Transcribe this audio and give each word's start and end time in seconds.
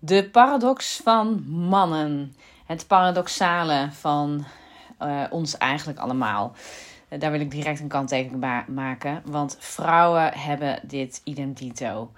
De 0.00 0.28
paradox 0.28 1.00
van 1.02 1.44
mannen. 1.48 2.36
Het 2.66 2.86
paradoxale 2.86 3.88
van 3.92 4.44
uh, 5.02 5.24
ons 5.30 5.56
eigenlijk 5.56 5.98
allemaal. 5.98 6.52
Uh, 7.08 7.20
daar 7.20 7.30
wil 7.30 7.40
ik 7.40 7.50
direct 7.50 7.80
een 7.80 7.88
kanttekening 7.88 8.64
maken. 8.66 9.22
Want 9.24 9.56
vrouwen 9.58 10.32
hebben 10.34 10.80
dit 10.82 11.20
idem 11.24 11.52
dito. 11.52 12.10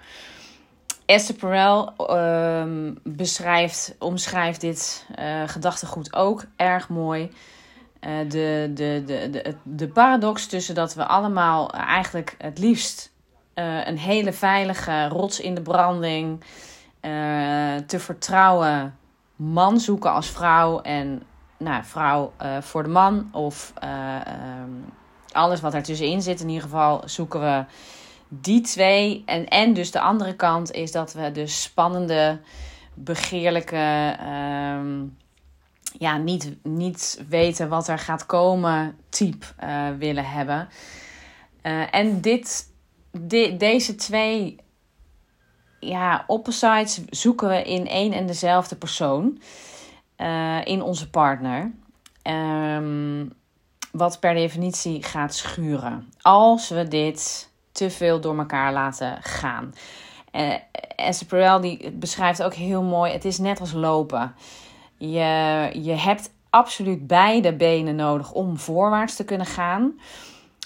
Esther 1.05 1.35
Perel 1.35 1.93
uh, 1.99 2.91
beschrijft, 3.03 3.95
omschrijft 3.99 4.61
dit 4.61 5.05
uh, 5.19 5.43
gedachtegoed 5.45 6.15
ook 6.15 6.45
erg 6.55 6.89
mooi. 6.89 7.31
de, 7.99 8.71
de, 8.73 9.03
de, 9.05 9.29
de, 9.31 9.55
de 9.63 9.87
paradox 9.87 10.45
tussen 10.47 10.75
dat 10.75 10.93
we 10.93 11.05
allemaal 11.05 11.71
eigenlijk 11.71 12.35
het 12.37 12.57
liefst 12.57 13.11
een 13.53 13.97
hele 13.97 14.33
veilige 14.33 15.07
rots 15.07 15.39
in 15.39 15.55
de 15.55 15.61
branding 15.61 16.43
uh, 17.01 17.75
te 17.85 17.99
vertrouwen 17.99 18.95
man 19.41 19.79
zoeken 19.79 20.11
als 20.11 20.29
vrouw 20.29 20.81
en 20.81 21.23
nou, 21.57 21.83
vrouw 21.83 22.33
uh, 22.41 22.61
voor 22.61 22.83
de 22.83 22.89
man 22.89 23.29
of 23.31 23.73
uh, 23.83 24.15
um, 24.61 24.93
alles 25.31 25.61
wat 25.61 25.73
ertussenin 25.73 26.21
zit. 26.21 26.39
In 26.39 26.47
ieder 26.47 26.63
geval 26.63 27.01
zoeken 27.05 27.39
we 27.39 27.65
die 28.27 28.61
twee. 28.61 29.23
En, 29.25 29.47
en 29.47 29.73
dus 29.73 29.91
de 29.91 29.99
andere 29.99 30.35
kant 30.35 30.71
is 30.71 30.91
dat 30.91 31.13
we 31.13 31.31
de 31.31 31.47
spannende, 31.47 32.39
begeerlijke, 32.93 34.17
um, 34.77 35.17
ja, 35.97 36.17
niet, 36.17 36.55
niet 36.63 37.23
weten 37.29 37.69
wat 37.69 37.87
er 37.87 37.99
gaat 37.99 38.25
komen 38.25 38.97
type 39.09 39.45
willen 39.97 40.25
hebben. 40.25 40.69
en 41.91 42.21
dit, 42.21 42.71
de, 43.11 43.55
deze 43.57 43.95
twee 43.95 44.59
ja, 45.81 46.23
opposites 46.27 47.01
zoeken 47.09 47.47
we 47.47 47.63
in 47.63 47.87
één 47.87 48.13
en 48.13 48.25
dezelfde 48.25 48.75
persoon. 48.75 49.41
Uh, 50.17 50.65
in 50.65 50.81
onze 50.81 51.09
partner. 51.09 51.71
Um, 52.23 53.33
wat 53.91 54.19
per 54.19 54.33
definitie 54.33 55.03
gaat 55.03 55.35
schuren. 55.35 56.13
Als 56.21 56.69
we 56.69 56.87
dit 56.87 57.49
te 57.71 57.89
veel 57.89 58.19
door 58.19 58.37
elkaar 58.37 58.73
laten 58.73 59.17
gaan. 59.21 59.73
Uh, 60.31 60.53
Esther 60.95 61.61
die 61.61 61.91
beschrijft 61.91 62.43
ook 62.43 62.53
heel 62.53 62.83
mooi. 62.83 63.11
Het 63.11 63.25
is 63.25 63.37
net 63.37 63.59
als 63.59 63.71
lopen. 63.71 64.35
Je, 64.97 65.69
je 65.73 65.93
hebt 65.93 66.31
absoluut 66.49 67.07
beide 67.07 67.55
benen 67.55 67.95
nodig 67.95 68.31
om 68.31 68.57
voorwaarts 68.57 69.15
te 69.15 69.23
kunnen 69.23 69.47
gaan. 69.47 69.99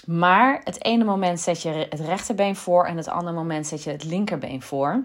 Maar 0.06 0.60
het 0.64 0.84
ene 0.84 1.04
moment 1.04 1.40
zet 1.40 1.62
je 1.62 1.86
het 1.90 2.00
rechterbeen 2.00 2.56
voor 2.56 2.86
en 2.86 2.96
het 2.96 3.08
andere 3.08 3.36
moment 3.36 3.66
zet 3.66 3.82
je 3.82 3.90
het 3.90 4.04
linkerbeen 4.04 4.62
voor. 4.62 5.04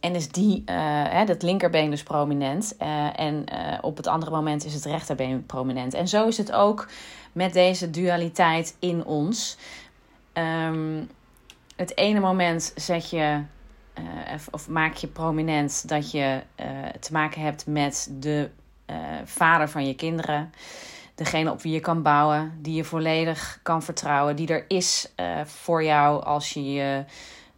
En 0.00 0.14
is 0.14 0.28
die, 0.28 0.62
uh, 0.66 0.74
hè, 1.08 1.24
dat 1.24 1.42
linkerbeen 1.42 1.90
dus 1.90 2.02
prominent. 2.02 2.74
Uh, 2.82 3.20
en 3.20 3.44
uh, 3.52 3.78
op 3.80 3.96
het 3.96 4.06
andere 4.06 4.30
moment 4.30 4.64
is 4.64 4.74
het 4.74 4.84
rechterbeen 4.84 5.46
prominent. 5.46 5.94
En 5.94 6.08
zo 6.08 6.26
is 6.26 6.38
het 6.38 6.52
ook 6.52 6.88
met 7.32 7.52
deze 7.52 7.90
dualiteit 7.90 8.76
in 8.78 9.04
ons. 9.04 9.56
Um, 10.32 11.10
het 11.76 11.96
ene 11.96 12.20
moment 12.20 12.72
zet 12.76 13.10
je, 13.10 13.42
of, 14.50 14.68
maak 14.68 14.94
je 14.94 15.06
prominent 15.06 15.88
dat 15.88 16.10
je 16.10 16.40
te 17.00 17.12
maken 17.12 17.40
hebt 17.40 17.66
met 17.66 18.10
de 18.20 18.50
vader 19.24 19.68
van 19.68 19.86
je 19.86 19.94
kinderen 19.94 20.52
degene 21.14 21.50
op 21.50 21.62
wie 21.62 21.72
je 21.72 21.80
kan 21.80 22.02
bouwen, 22.02 22.58
die 22.62 22.74
je 22.74 22.84
volledig 22.84 23.58
kan 23.62 23.82
vertrouwen, 23.82 24.36
die 24.36 24.48
er 24.48 24.64
is 24.68 25.12
uh, 25.16 25.44
voor 25.44 25.84
jou 25.84 26.24
als 26.24 26.52
je 26.52 26.72
je 26.72 27.04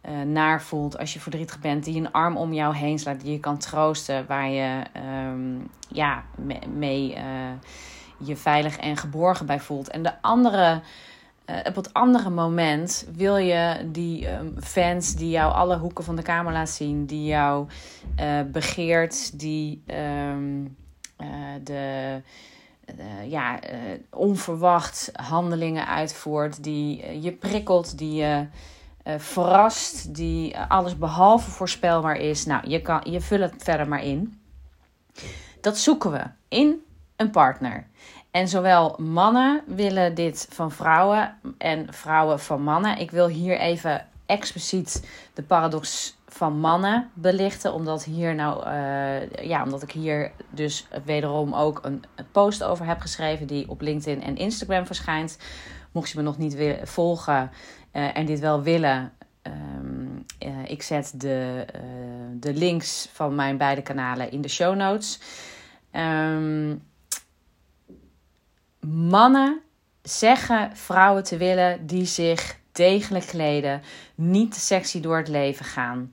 uh, 0.09 0.21
naar 0.21 0.61
voelt, 0.61 0.97
als 0.97 1.13
je 1.13 1.19
verdrietig 1.19 1.59
bent, 1.59 1.83
die 1.83 1.99
een 1.99 2.11
arm 2.11 2.37
om 2.37 2.53
jou 2.53 2.75
heen 2.75 2.99
slaat, 2.99 3.21
die 3.21 3.31
je 3.31 3.39
kan 3.39 3.57
troosten, 3.57 4.25
waar 4.27 4.49
je 4.49 4.81
um, 5.27 5.69
ja, 5.87 6.23
mee 6.73 7.15
uh, 7.15 7.21
je 8.17 8.35
veilig 8.35 8.77
en 8.77 8.97
geborgen 8.97 9.45
bij 9.45 9.59
voelt. 9.59 9.89
En 9.89 10.03
de 10.03 10.21
andere. 10.21 10.81
op 11.63 11.75
het 11.75 11.93
andere 11.93 12.29
moment 12.29 13.07
wil 13.15 13.37
je 13.37 13.89
die 13.91 14.33
um, 14.33 14.55
fans 14.61 15.15
die 15.15 15.29
jou 15.29 15.53
alle 15.53 15.77
hoeken 15.77 16.03
van 16.03 16.15
de 16.15 16.21
kamer 16.21 16.53
laat 16.53 16.69
zien, 16.69 17.05
die 17.05 17.25
jou 17.25 17.67
begeert, 18.51 19.39
die 19.39 19.83
um, 19.87 20.77
de 21.63 22.21
uh, 22.99 23.29
ja, 23.29 23.63
uh, 23.63 23.79
onverwacht 24.09 25.09
handelingen 25.13 25.87
uitvoert, 25.87 26.63
die 26.63 27.03
uh, 27.03 27.23
je 27.23 27.31
prikkelt, 27.31 27.97
die 27.97 28.13
je 28.13 28.45
verrast, 29.17 30.15
die 30.15 30.59
alles 30.59 30.97
behalve 30.97 31.51
voorspelbaar 31.51 32.15
is. 32.15 32.45
Nou, 32.45 32.69
je, 32.69 32.81
kan, 32.81 33.01
je 33.03 33.21
vult 33.21 33.51
het 33.51 33.63
verder 33.63 33.87
maar 33.87 34.03
in. 34.03 34.39
Dat 35.61 35.77
zoeken 35.77 36.11
we 36.11 36.23
in 36.47 36.85
een 37.15 37.29
partner. 37.31 37.87
En 38.31 38.47
zowel 38.47 38.95
mannen 38.97 39.61
willen 39.65 40.15
dit 40.15 40.47
van 40.49 40.71
vrouwen 40.71 41.37
en 41.57 41.93
vrouwen 41.93 42.39
van 42.39 42.61
mannen. 42.61 42.97
Ik 42.97 43.11
wil 43.11 43.27
hier 43.27 43.59
even 43.59 44.07
expliciet 44.25 45.07
de 45.33 45.43
paradox 45.43 46.16
van 46.37 46.59
mannen 46.59 47.09
belichten. 47.13 47.73
Omdat, 47.73 48.03
hier 48.03 48.35
nou, 48.35 48.67
uh, 48.67 49.47
ja, 49.47 49.63
omdat 49.63 49.81
ik 49.81 49.91
hier 49.91 50.31
dus 50.49 50.87
wederom 51.05 51.53
ook 51.53 51.79
een, 51.83 52.03
post 52.31 52.63
over 52.63 52.85
heb 52.85 52.99
geschreven 52.99 53.47
die 53.47 53.69
op 53.69 53.81
LinkedIn 53.81 54.23
en 54.23 54.37
Instagram 54.37 54.85
verschijnt. 54.85 55.37
Mocht 55.91 56.09
je 56.09 56.17
me 56.17 56.23
nog 56.23 56.37
niet 56.37 56.53
willen 56.53 56.87
volgen 56.87 57.51
uh, 57.93 58.17
en 58.17 58.25
dit 58.25 58.39
wel 58.39 58.61
willen, 58.61 59.13
um, 59.43 60.25
ik 60.65 60.81
zet 60.81 61.13
de, 61.15 61.65
de 62.33 62.53
links 62.53 63.09
van 63.13 63.35
mijn 63.35 63.57
beide 63.57 63.81
kanalen 63.81 64.31
in 64.31 64.41
de 64.41 64.47
show 64.47 64.75
notes. 64.75 65.19
Um, 65.91 66.83
mannen 68.79 69.61
zeggen 70.01 70.75
vrouwen 70.75 71.23
te 71.23 71.37
willen 71.37 71.85
die 71.85 72.05
zich 72.05 72.59
degelijk 72.77 73.25
kleden, 73.25 73.81
niet 74.15 74.53
te 74.53 74.59
sexy 74.59 74.99
door 74.99 75.17
het 75.17 75.27
leven 75.27 75.65
gaan. 75.65 76.09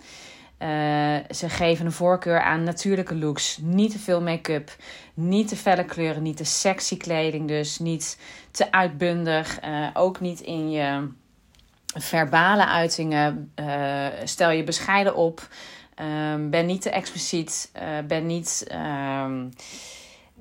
Uh, 0.58 1.16
ze 1.30 1.48
geven 1.48 1.86
een 1.86 1.92
voorkeur 1.92 2.40
aan 2.40 2.62
natuurlijke 2.62 3.14
looks, 3.14 3.58
niet 3.62 3.90
te 3.90 3.98
veel 3.98 4.22
make-up, 4.22 4.76
niet 5.14 5.48
te 5.48 5.56
felle 5.56 5.84
kleuren, 5.84 6.22
niet 6.22 6.36
te 6.36 6.44
sexy 6.44 6.96
kleding, 6.96 7.48
dus 7.48 7.78
niet 7.78 8.18
te 8.50 8.72
uitbundig, 8.72 9.64
uh, 9.64 9.88
ook 9.94 10.20
niet 10.20 10.40
in 10.40 10.70
je 10.70 11.08
verbale 11.94 12.66
uitingen. 12.66 13.52
Uh, 13.60 14.06
stel 14.24 14.50
je 14.50 14.64
bescheiden 14.64 15.16
op, 15.16 15.48
ben 16.50 16.66
niet 16.66 16.82
te 16.82 16.90
expliciet, 16.90 17.72
ben 18.06 18.26
niet. 18.26 18.66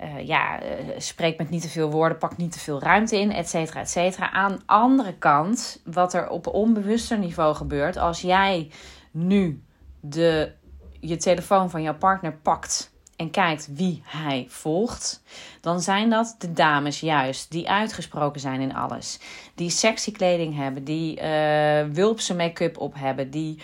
Uh, 0.02 0.28
ja, 0.28 0.64
uh, 0.64 0.70
spreek 0.98 1.38
met 1.38 1.50
niet 1.50 1.62
te 1.62 1.70
veel 1.70 1.92
woorden, 1.92 2.18
pak 2.18 2.38
niet 2.38 2.52
te 2.52 2.60
veel 2.60 2.82
ruimte 2.82 3.20
in, 3.20 3.32
et 3.32 3.50
cetera, 3.50 3.80
et 3.80 3.90
cetera. 3.90 4.32
Aan 4.32 4.52
de 4.52 4.62
andere 4.66 5.14
kant, 5.14 5.82
wat 5.84 6.14
er 6.14 6.30
op 6.30 6.48
onbewuster 6.48 7.18
niveau 7.18 7.56
gebeurt, 7.56 7.98
als 7.98 8.22
jij 8.22 8.72
nu 9.12 9.64
de, 10.00 10.52
je 11.00 11.18
telefoon 11.18 11.70
van 11.70 11.82
jouw 11.82 11.98
partner 11.98 12.34
pakt 12.34 12.92
en 13.16 13.32
kijkt 13.32 13.70
wie 13.74 14.02
hij 14.06 14.46
volgt, 14.50 15.24
dan 15.62 15.82
zijn 15.82 16.10
dat 16.10 16.36
de 16.38 16.54
dames 16.54 17.00
juist 17.00 17.52
die 17.52 17.70
uitgesproken 17.70 18.42
zijn 18.42 18.62
in 18.62 18.76
alles. 18.76 19.20
Die 19.56 19.70
sexy 19.70 20.12
kleding 20.12 20.56
hebben, 20.56 20.84
die 20.84 21.22
uh, 21.22 21.84
wulpse 21.92 22.36
make-up 22.36 22.78
op 22.78 22.94
hebben, 22.96 23.30
die 23.30 23.62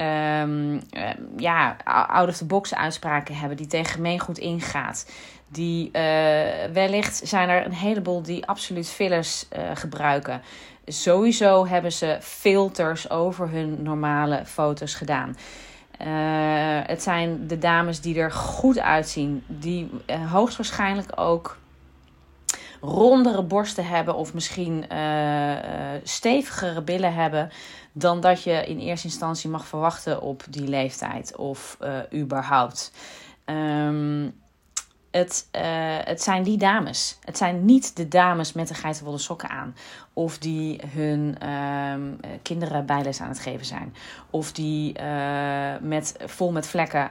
um, 0.00 0.80
ja, 1.36 1.76
out 2.06 2.28
of 2.28 2.36
the 2.36 2.44
box 2.44 2.74
uitspraken 2.74 3.34
hebben, 3.34 3.56
die 3.56 3.66
tegen 3.66 3.92
gemeengoed 3.92 4.38
ingaat. 4.38 5.10
Die 5.48 5.86
uh, 5.86 5.92
wellicht 6.72 7.20
zijn 7.24 7.48
er 7.48 7.64
een 7.64 7.72
heleboel 7.72 8.22
die 8.22 8.46
absoluut 8.46 8.88
fillers 8.88 9.46
uh, 9.56 9.70
gebruiken. 9.74 10.42
Sowieso 10.86 11.66
hebben 11.66 11.92
ze 11.92 12.18
filters 12.20 13.10
over 13.10 13.50
hun 13.50 13.82
normale 13.82 14.42
foto's 14.46 14.94
gedaan. 14.94 15.36
Het 16.86 17.02
zijn 17.02 17.46
de 17.46 17.58
dames 17.58 18.00
die 18.00 18.18
er 18.18 18.32
goed 18.32 18.78
uitzien, 18.78 19.44
die 19.46 19.90
hoogstwaarschijnlijk 20.28 21.12
ook 21.14 21.58
rondere 22.80 23.42
borsten 23.42 23.86
hebben 23.86 24.14
of 24.14 24.34
misschien 24.34 24.84
stevigere 26.02 26.82
billen 26.82 27.14
hebben 27.14 27.50
dan 27.92 28.20
dat 28.20 28.42
je 28.42 28.66
in 28.66 28.78
eerste 28.78 29.06
instantie 29.06 29.50
mag 29.50 29.66
verwachten 29.66 30.22
op 30.22 30.44
die 30.50 30.68
leeftijd 30.68 31.36
of 31.36 31.78
überhaupt. 32.14 32.92
Um, 33.44 34.38
het, 35.10 35.48
het 36.04 36.22
zijn 36.22 36.42
die 36.42 36.58
dames. 36.58 37.18
Het 37.24 37.36
zijn 37.36 37.64
niet 37.64 37.96
de 37.96 38.08
dames 38.08 38.52
met 38.52 38.68
de 38.68 38.74
geitenwolle 38.74 39.18
sokken 39.18 39.48
aan. 39.48 39.76
Of 40.12 40.38
die 40.38 40.80
hun 40.86 41.36
uh, 41.42 41.94
kinderen 42.42 42.86
bijles 42.86 43.20
aan 43.20 43.28
het 43.28 43.40
geven 43.40 43.66
zijn. 43.66 43.94
Of 44.30 44.52
die 44.52 44.92
met, 45.80 46.14
vol 46.24 46.52
met 46.52 46.66
vlekken 46.66 47.10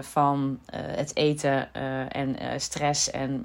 van 0.00 0.58
het 0.72 1.16
eten 1.16 1.72
en 2.08 2.36
stress 2.60 3.10
en 3.10 3.44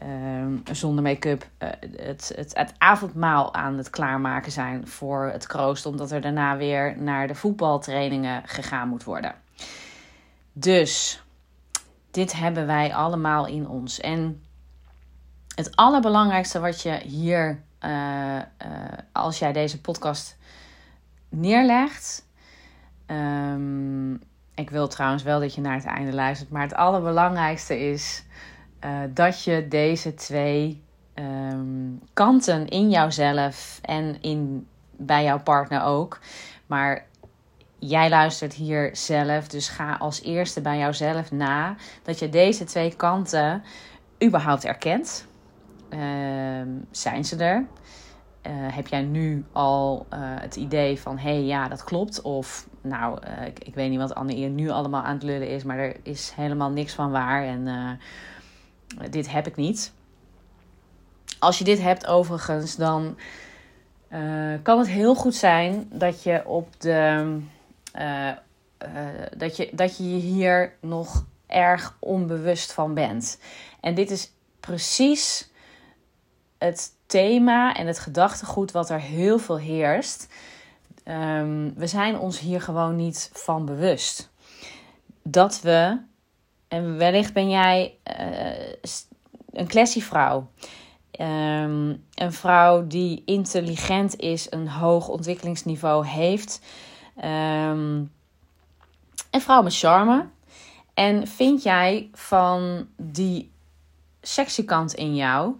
ehm, 0.00 0.56
zonder 0.72 1.02
make-up 1.02 1.48
het, 1.58 2.32
het, 2.36 2.50
het 2.52 2.72
avondmaal 2.78 3.54
aan 3.54 3.76
het 3.76 3.90
klaarmaken 3.90 4.52
zijn 4.52 4.88
voor 4.88 5.30
het 5.32 5.46
kroost. 5.46 5.86
Omdat 5.86 6.10
er 6.10 6.20
daarna 6.20 6.56
weer 6.56 6.98
naar 6.98 7.26
de 7.26 7.34
voetbaltrainingen 7.34 8.42
gegaan 8.46 8.88
moet 8.88 9.04
worden. 9.04 9.34
Dus 10.52 11.22
dit 12.10 12.32
hebben 12.32 12.66
wij 12.66 12.94
allemaal 12.94 13.46
in 13.46 13.68
ons. 13.68 14.00
En 14.00 14.42
het 15.54 15.76
allerbelangrijkste 15.76 16.60
wat 16.60 16.82
je 16.82 17.00
hier, 17.02 17.62
uh, 17.84 18.36
uh, 18.36 18.42
als 19.12 19.38
jij 19.38 19.52
deze 19.52 19.80
podcast 19.80 20.38
neerlegt. 21.28 22.28
Um, 23.06 24.20
ik 24.54 24.70
wil 24.70 24.88
trouwens 24.88 25.22
wel 25.22 25.40
dat 25.40 25.54
je 25.54 25.60
naar 25.60 25.74
het 25.74 25.84
einde 25.84 26.12
luistert. 26.12 26.50
Maar 26.50 26.62
het 26.62 26.74
allerbelangrijkste 26.74 27.78
is 27.78 28.24
uh, 28.84 29.00
dat 29.14 29.44
je 29.44 29.68
deze 29.68 30.14
twee 30.14 30.82
um, 31.14 32.00
kanten 32.12 32.68
in 32.68 32.90
jouzelf 32.90 33.78
en 33.82 34.22
in, 34.22 34.66
bij 34.96 35.24
jouw 35.24 35.40
partner 35.40 35.82
ook. 35.82 36.18
Maar 36.66 37.04
jij 37.78 38.08
luistert 38.08 38.54
hier 38.54 38.90
zelf, 38.92 39.48
dus 39.48 39.68
ga 39.68 39.96
als 39.98 40.22
eerste 40.22 40.60
bij 40.60 40.78
jouzelf 40.78 41.32
na 41.32 41.74
dat 42.02 42.18
je 42.18 42.28
deze 42.28 42.64
twee 42.64 42.96
kanten 42.96 43.62
überhaupt 44.24 44.64
erkent. 44.64 45.26
Uh, 45.90 46.00
zijn 46.90 47.24
ze 47.24 47.36
er? 47.36 47.64
Uh, 48.46 48.52
heb 48.52 48.86
jij 48.86 49.02
nu 49.02 49.44
al 49.52 50.06
uh, 50.12 50.18
het 50.20 50.56
idee 50.56 51.00
van 51.00 51.18
hé, 51.18 51.30
hey, 51.30 51.44
ja, 51.44 51.68
dat 51.68 51.84
klopt? 51.84 52.22
Of 52.22 52.68
nou, 52.80 53.18
ik, 53.46 53.58
ik, 53.58 53.74
weet 53.74 53.90
niet 53.90 53.98
wat 53.98 54.14
Anne 54.14 54.32
nu 54.32 54.68
allemaal 54.70 55.02
aan 55.02 55.14
het 55.14 55.22
lullen 55.22 55.48
is, 55.48 55.64
maar 55.64 55.78
er 55.78 55.96
is 56.02 56.32
helemaal 56.36 56.70
niks 56.70 56.94
van 56.94 57.10
waar 57.10 57.44
en 57.44 57.68
dit 59.10 59.30
heb 59.30 59.46
ik 59.46 59.56
niet. 59.56 59.92
Als 61.38 61.58
je 61.58 61.64
dit 61.64 61.80
hebt 61.80 62.06
overigens, 62.06 62.76
dan 62.76 63.16
kan 64.62 64.78
het 64.78 64.88
heel 64.88 65.14
goed 65.14 65.34
zijn 65.34 65.88
dat 65.92 66.22
je 66.22 66.46
op 66.46 66.80
de 66.80 67.38
uh, 67.96 68.30
uh, 68.86 69.26
dat, 69.36 69.56
je, 69.56 69.70
dat 69.72 69.96
je 69.96 70.02
hier 70.02 70.76
nog 70.80 71.24
erg 71.46 71.96
onbewust 71.98 72.72
van 72.72 72.94
bent. 72.94 73.38
En 73.80 73.94
dit 73.94 74.10
is 74.10 74.32
precies 74.60 75.50
het 76.58 76.92
thema 77.06 77.74
en 77.74 77.86
het 77.86 77.98
gedachtegoed 77.98 78.72
wat 78.72 78.90
er 78.90 79.00
heel 79.00 79.38
veel 79.38 79.58
heerst. 79.58 80.28
Um, 81.04 81.74
we 81.74 81.86
zijn 81.86 82.18
ons 82.18 82.38
hier 82.38 82.60
gewoon 82.60 82.96
niet 82.96 83.30
van 83.32 83.64
bewust. 83.64 84.30
Dat 85.22 85.60
we, 85.60 85.98
en 86.70 86.96
wellicht 86.96 87.32
ben 87.32 87.48
jij 87.48 87.96
uh, 88.20 88.92
een 89.52 89.66
classievrouw. 89.66 90.50
Um, 91.20 92.04
een 92.14 92.32
vrouw 92.32 92.86
die 92.86 93.22
intelligent 93.24 94.16
is, 94.16 94.46
een 94.50 94.68
hoog 94.68 95.08
ontwikkelingsniveau 95.08 96.06
heeft. 96.06 96.60
Um, 97.16 98.12
een 99.30 99.40
vrouw 99.40 99.62
met 99.62 99.76
charme. 99.76 100.28
En 100.94 101.26
vind 101.26 101.62
jij 101.62 102.08
van 102.12 102.88
die 102.96 103.52
sexy 104.20 104.64
kant 104.64 104.94
in 104.94 105.14
jou, 105.14 105.54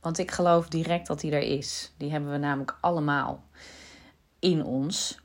want 0.00 0.18
ik 0.18 0.30
geloof 0.30 0.68
direct 0.68 1.06
dat 1.06 1.20
die 1.20 1.32
er 1.32 1.58
is. 1.58 1.92
Die 1.96 2.10
hebben 2.10 2.30
we 2.30 2.38
namelijk 2.38 2.78
allemaal 2.80 3.42
in 4.38 4.64
ons. 4.64 5.22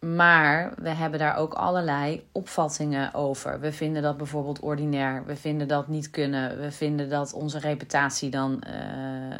Maar 0.00 0.72
we 0.76 0.88
hebben 0.88 1.18
daar 1.18 1.36
ook 1.36 1.54
allerlei 1.54 2.28
opvattingen 2.32 3.14
over. 3.14 3.60
We 3.60 3.72
vinden 3.72 4.02
dat 4.02 4.16
bijvoorbeeld 4.16 4.60
ordinair. 4.60 5.24
We 5.26 5.36
vinden 5.36 5.68
dat 5.68 5.88
niet 5.88 6.10
kunnen. 6.10 6.60
We 6.60 6.70
vinden 6.70 7.08
dat 7.08 7.32
onze 7.32 7.58
reputatie 7.58 8.30
dan 8.30 8.62
uh, 8.68 9.34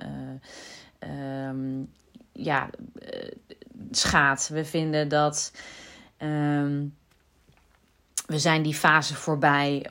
ja, 2.32 2.70
schaadt. 3.90 4.49
We 4.49 4.64
vinden 4.64 5.08
dat 5.08 5.52
um, 6.19 6.96
we 8.26 8.38
zijn 8.38 8.62
die 8.62 8.75
fase 8.75 9.14
voorbij. 9.14 9.90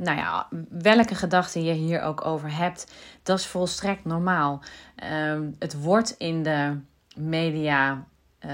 Nou 0.00 0.16
ja, 0.16 0.48
welke 0.68 1.14
gedachten 1.14 1.64
je 1.64 1.72
hier 1.72 2.02
ook 2.02 2.24
over 2.24 2.56
hebt, 2.56 2.92
dat 3.22 3.38
is 3.38 3.46
volstrekt 3.46 4.04
normaal. 4.04 4.62
Um, 5.28 5.56
het 5.58 5.80
wordt 5.80 6.14
in 6.18 6.42
de 6.42 6.78
media 7.16 8.04
uh, 8.46 8.50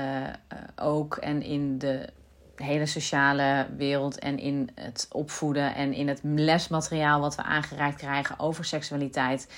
ook 0.76 1.16
en 1.16 1.42
in 1.42 1.78
de 1.78 2.08
hele 2.54 2.86
sociale 2.86 3.66
wereld 3.76 4.18
en 4.18 4.38
in 4.38 4.70
het 4.74 5.08
opvoeden 5.12 5.74
en 5.74 5.92
in 5.92 6.08
het 6.08 6.20
lesmateriaal 6.22 7.20
wat 7.20 7.34
we 7.34 7.42
aangereikt 7.42 7.96
krijgen 7.96 8.38
over 8.38 8.64
seksualiteit. 8.64 9.48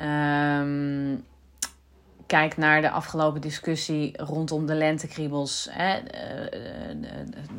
Um, 0.00 1.24
kijk 2.26 2.56
naar 2.56 2.80
de 2.80 2.90
afgelopen 2.90 3.40
discussie 3.40 4.22
rondom 4.22 4.66
de 4.66 4.74
lentekriebels. 4.74 5.68
Hè, 5.70 5.98
uh, 5.98 7.00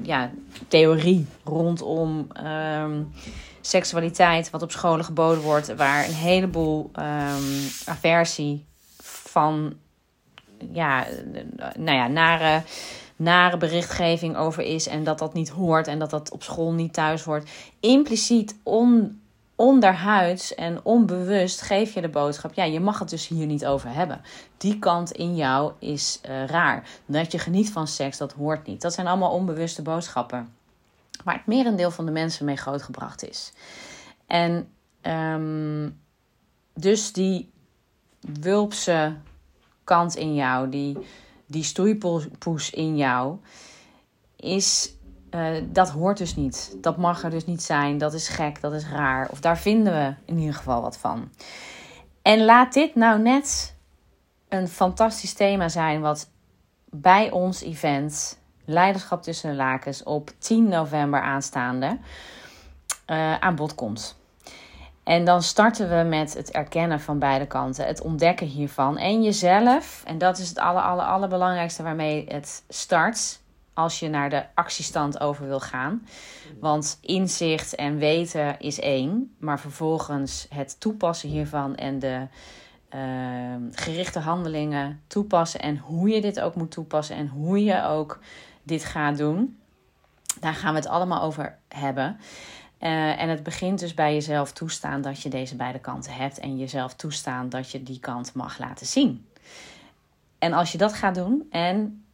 ja, 0.02 0.32
theorie 0.68 1.28
rondom 1.44 2.28
um, 2.46 3.12
seksualiteit, 3.62 4.50
wat 4.50 4.62
op 4.62 4.72
scholen 4.72 5.06
geboden 5.06 5.44
wordt, 5.44 5.76
waar 5.76 6.06
een 6.06 6.14
heleboel 6.14 6.92
um, 6.96 7.68
aversie 7.86 8.66
van 9.04 9.74
ja, 10.72 11.06
nou 11.78 11.98
ja, 11.98 12.08
nare, 12.08 12.64
nare 13.16 13.58
berichtgeving 13.58 14.36
over 14.36 14.64
is 14.64 14.88
en 14.88 15.04
dat 15.04 15.20
dat 15.20 15.34
niet 15.34 15.50
hoort 15.50 15.88
en 15.88 16.00
dat 16.00 16.10
dat 16.10 16.32
op 16.32 16.44
school 16.44 16.74
niet 16.74 16.94
thuis 16.94 17.24
hoort. 17.24 17.50
Impliciet 17.80 18.56
on 18.64 19.20
onderhuids 19.56 20.56
en 20.56 20.80
onbewust 20.84 21.62
geef 21.62 21.94
je 21.94 22.02
de 22.02 22.10
boodschap: 22.10 22.54
ja, 22.54 22.64
je 22.64 22.80
mag 22.80 23.00
het 23.00 23.10
dus 23.10 23.28
hier 23.28 23.46
niet 23.46 23.66
over 23.66 23.94
hebben. 23.94 24.22
Die 24.58 24.80
kant 24.80 25.12
in 25.12 25.36
jou 25.36 25.72
is 25.80 26.20
uh, 26.30 26.46
raar. 26.46 26.88
Dat 27.06 27.32
je 27.32 27.40
geniet 27.40 27.72
van 27.72 27.88
seks, 27.88 28.18
dat 28.18 28.34
hoort 28.34 28.68
niet. 28.68 28.82
Dat 28.82 28.94
zijn 28.94 29.08
allemaal 29.08 29.32
onbewuste 29.32 29.82
boodschappen. 29.82 30.54
Waar 31.24 31.36
het 31.36 31.46
merendeel 31.46 31.92
van 31.92 32.06
de 32.06 32.12
mensen 32.12 32.46
mee 32.46 32.56
grootgebracht 32.56 33.30
is. 33.30 33.54
En 34.28 34.68
um, 35.02 36.00
dus 36.74 37.14
die 37.14 37.52
wulpse 38.20 39.16
kant 39.86 40.16
in 40.16 40.36
jou, 40.36 40.70
die, 40.70 40.98
die 41.46 41.64
stoeipoes 41.64 42.70
in 42.70 42.98
jou, 42.98 43.38
is 44.36 44.94
uh, 45.32 45.64
dat 45.64 45.90
hoort 45.90 46.18
dus 46.18 46.36
niet. 46.36 46.78
Dat 46.82 46.98
mag 46.98 47.24
er 47.24 47.30
dus 47.30 47.46
niet 47.46 47.64
zijn. 47.64 47.98
Dat 47.98 48.14
is 48.14 48.28
gek, 48.28 48.62
dat 48.62 48.74
is 48.74 48.88
raar. 48.90 49.30
Of 49.30 49.40
daar 49.40 49.58
vinden 49.58 49.94
we 49.94 50.14
in 50.26 50.38
ieder 50.38 50.56
geval 50.56 50.82
wat 50.82 50.98
van. 50.98 51.30
En 52.22 52.46
laat 52.46 52.74
dit 52.74 52.96
nou 52.96 53.22
net 53.22 53.76
een 54.50 54.68
fantastisch 54.68 55.34
thema 55.34 55.70
zijn 55.70 56.02
wat 56.02 56.30
bij 56.90 57.32
ons 57.32 57.62
event 57.62 58.44
Leiderschap 58.66 59.24
tussen 59.24 59.50
de 59.50 59.56
lakens 59.56 60.04
op 60.04 60.32
10 60.38 60.68
november 60.68 61.22
aanstaande 61.22 61.98
uh, 63.08 63.40
aan 63.40 63.56
bod 63.56 63.76
komt. 63.76 64.18
En 65.06 65.26
dan 65.26 65.44
starten 65.44 65.90
we 65.90 66.10
met 66.10 66.34
het 66.34 66.52
erkennen 66.52 67.00
van 67.00 67.20
beide 67.20 67.46
kanten, 67.46 67.86
het 67.86 68.02
ontdekken 68.02 68.48
hiervan 68.48 68.98
en 68.98 69.24
jezelf. 69.24 70.04
En 70.06 70.18
dat 70.18 70.38
is 70.38 70.50
het 70.50 70.60
aller, 70.60 70.82
aller, 70.82 71.06
allerbelangrijkste 71.06 71.84
waarmee 71.84 72.26
het 72.28 72.64
start 72.70 73.40
als 73.74 74.00
je 74.00 74.10
naar 74.10 74.30
de 74.30 74.46
actiestand 74.54 75.20
over 75.20 75.48
wil 75.48 75.60
gaan. 75.60 76.08
Want 76.60 76.98
inzicht 77.02 77.76
en 77.76 77.98
weten 77.98 78.60
is 78.60 78.80
één, 78.80 79.36
maar 79.40 79.60
vervolgens 79.60 80.48
het 80.50 80.80
toepassen 80.80 81.30
hiervan 81.30 81.76
en 81.76 82.00
de 82.00 82.28
uh, 82.96 83.02
gerichte 83.72 84.20
handelingen 84.20 85.02
toepassen 85.08 85.60
en 85.60 85.78
hoe 85.78 86.10
je 86.10 86.22
dit 86.22 86.40
ook 86.40 86.56
moet 86.56 86.72
toepassen 86.72 87.16
en 87.16 87.28
hoe 87.28 87.64
je 87.64 87.84
ook 87.84 88.20
dit 88.64 88.86
gaat 88.86 89.18
doen. 89.18 89.60
Daar 90.40 90.54
gaan 90.54 90.74
we 90.74 90.80
het 90.80 90.90
allemaal 90.90 91.22
over 91.22 91.58
hebben. 91.68 92.20
Uh, 92.86 93.22
en 93.22 93.30
het 93.30 93.44
begint 93.44 93.80
dus 93.80 93.94
bij 93.94 94.14
jezelf 94.14 94.52
toestaan 94.52 95.02
dat 95.02 95.22
je 95.22 95.30
deze 95.30 95.56
beide 95.56 95.80
kanten 95.80 96.14
hebt 96.14 96.40
en 96.40 96.58
jezelf 96.58 96.94
toestaan 96.94 97.50
dat 97.50 97.72
je 97.72 97.84
die 97.84 98.00
kant 98.00 98.34
mag 98.34 98.60
laten 98.60 98.86
zien. 98.86 99.28
En 100.40 100.54
als 100.54 100.72
je 100.72 100.78
dat 100.78 100.94
gaat 100.94 101.16
doen 101.16 101.48
en 101.50 102.06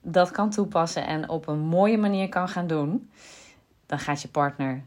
dat 0.00 0.30
kan 0.30 0.50
toepassen 0.50 1.06
en 1.06 1.28
op 1.28 1.48
een 1.48 1.58
mooie 1.58 1.98
manier 1.98 2.28
kan 2.28 2.48
gaan 2.48 2.66
doen, 2.66 3.10
dan 3.86 3.98
gaat 3.98 4.22
je 4.22 4.28
partner 4.28 4.82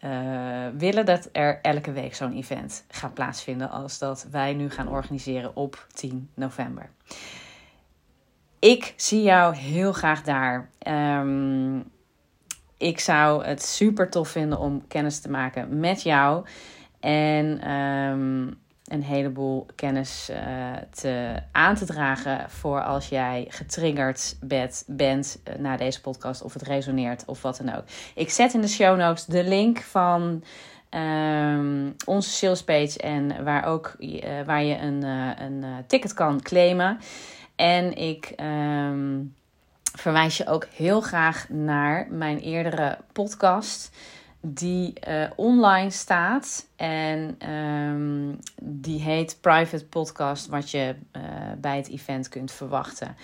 uh, 0.00 0.66
willen 0.76 1.06
dat 1.06 1.28
er 1.32 1.60
elke 1.60 1.92
week 1.92 2.14
zo'n 2.14 2.36
event 2.36 2.84
gaat 2.88 3.14
plaatsvinden 3.14 3.70
als 3.70 3.98
dat 3.98 4.26
wij 4.30 4.52
nu 4.52 4.70
gaan 4.70 4.88
organiseren 4.88 5.56
op 5.56 5.86
10 5.92 6.30
november. 6.34 6.90
Ik 8.58 8.94
zie 8.96 9.22
jou 9.22 9.56
heel 9.56 9.92
graag 9.92 10.22
daar. 10.22 10.70
Um, 10.86 11.90
ik 12.82 13.00
zou 13.00 13.44
het 13.44 13.62
super 13.62 14.10
tof 14.10 14.28
vinden 14.28 14.58
om 14.58 14.86
kennis 14.88 15.20
te 15.20 15.30
maken 15.30 15.80
met 15.80 16.02
jou. 16.02 16.46
En 17.00 17.70
um, 17.70 18.60
een 18.84 19.02
heleboel 19.02 19.66
kennis 19.74 20.30
uh, 20.30 20.36
te, 20.90 21.34
aan 21.52 21.74
te 21.74 21.84
dragen 21.84 22.50
voor 22.50 22.82
als 22.82 23.08
jij 23.08 23.46
getriggerd 23.48 24.36
bent, 24.40 24.84
bent 24.86 25.42
uh, 25.48 25.54
na 25.54 25.76
deze 25.76 26.00
podcast 26.00 26.42
of 26.42 26.52
het 26.52 26.62
resoneert 26.62 27.24
of 27.26 27.42
wat 27.42 27.56
dan 27.64 27.74
ook. 27.74 27.84
Ik 28.14 28.30
zet 28.30 28.54
in 28.54 28.60
de 28.60 28.68
show 28.68 28.96
notes 28.96 29.24
de 29.24 29.44
link 29.44 29.80
van 29.80 30.44
um, 30.90 31.94
onze 32.04 32.30
sales 32.30 32.64
page 32.64 32.98
en 32.98 33.44
waar, 33.44 33.64
ook, 33.64 33.94
uh, 33.98 34.20
waar 34.46 34.62
je 34.62 34.78
een, 34.78 35.02
een 35.42 35.64
ticket 35.86 36.14
kan 36.14 36.40
claimen. 36.40 36.98
En 37.56 37.96
ik 37.96 38.32
um, 38.40 39.34
verwijs 39.92 40.36
je 40.36 40.46
ook 40.46 40.66
heel 40.74 41.00
graag 41.00 41.48
naar 41.48 42.06
mijn 42.10 42.38
eerdere 42.38 42.98
podcast. 43.12 43.90
Die 44.40 44.92
uh, 45.08 45.30
online 45.36 45.90
staat. 45.90 46.66
En 46.76 47.48
um, 47.52 48.38
die 48.62 49.00
heet 49.00 49.38
Private 49.40 49.86
Podcast. 49.86 50.46
Wat 50.46 50.70
je 50.70 50.94
uh, 51.16 51.22
bij 51.58 51.76
het 51.76 51.88
event 51.88 52.28
kunt 52.28 52.52
verwachten. 52.52 53.16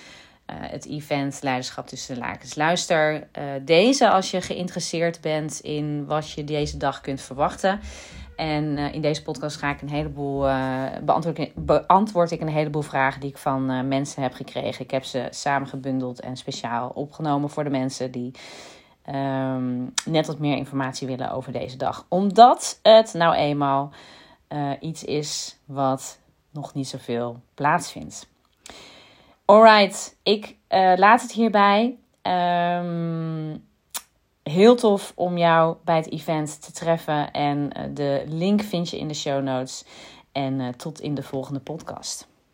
Uh, 0.50 0.56
het 0.60 0.87
event 0.87 1.42
Leiderschap 1.42 1.87
tussen 1.87 2.14
de 2.14 2.20
lakens. 2.20 2.54
Luister 2.54 3.28
deze 3.62 4.10
als 4.10 4.30
je 4.30 4.40
geïnteresseerd 4.40 5.20
bent 5.20 5.60
in 5.60 6.06
wat 6.06 6.30
je 6.30 6.44
deze 6.44 6.76
dag 6.76 7.00
kunt 7.00 7.20
verwachten. 7.20 7.80
En 8.38 8.78
uh, 8.78 8.95
in 8.95 9.00
deze 9.00 9.23
podcast 9.23 9.57
ga 9.57 9.71
ik 9.71 9.83
een 9.83 9.88
heleboel, 9.88 10.49
uh, 10.49 10.85
beantwoord, 11.02 12.30
ik, 12.30 12.40
een 12.40 12.49
heleboel 12.49 12.83
vragen 12.83 13.21
die 13.21 13.30
ik 13.30 13.38
van 13.38 13.71
uh, 13.71 13.83
mensen 13.83 14.23
heb 14.23 14.33
gekregen. 14.33 14.85
Ik 14.85 14.90
heb 14.90 15.04
ze 15.04 15.26
samengebundeld 15.30 16.21
en 16.21 16.37
speciaal 16.37 16.88
opgenomen 16.88 17.50
voor 17.50 17.64
de 17.64 17.71
mensen 17.71 18.11
die 18.11 18.30
um, 19.14 19.92
net 20.04 20.26
wat 20.26 20.38
meer 20.38 20.57
informatie 20.57 21.07
willen 21.07 21.30
over 21.30 21.52
deze 21.52 21.76
dag. 21.76 22.07
Omdat 22.09 22.78
het 22.83 23.14
nou 23.14 23.35
eenmaal 23.35 23.90
iets 24.80 25.04
is 25.04 25.59
wat 25.64 26.18
nog 26.50 26.75
niet 26.75 26.88
zoveel 26.88 27.40
plaatsvindt. 27.54 28.28
Alright, 29.45 30.16
ik 30.23 30.57
laat 30.97 31.23
het 31.23 31.33
hierbij. 31.33 31.97
Um, 32.23 33.67
heel 34.49 34.76
tof 34.76 35.12
om 35.14 35.38
jou 35.38 35.76
bij 35.85 35.97
het 35.97 36.11
event 36.12 36.62
te 36.62 36.73
treffen. 36.73 37.33
En 37.33 37.71
de 37.95 38.25
link 38.26 38.62
vind 38.62 38.90
je 38.90 38.99
in 38.99 39.09
de 39.09 39.14
show 39.14 39.43
notes. 39.43 39.85
En 40.33 40.76
tot 40.76 41.00
in 41.00 41.14
de 41.14 41.23
volgende 41.23 41.61
podcast. 41.61 42.28